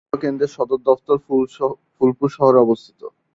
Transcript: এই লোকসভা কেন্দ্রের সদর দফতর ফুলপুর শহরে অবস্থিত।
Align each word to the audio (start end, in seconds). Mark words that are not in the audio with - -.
এই 0.03 0.07
লোকসভা 0.07 0.23
কেন্দ্রের 0.23 0.53
সদর 0.55 0.79
দফতর 0.87 1.17
ফুলপুর 1.95 2.27
শহরে 2.37 2.59
অবস্থিত। 2.61 3.01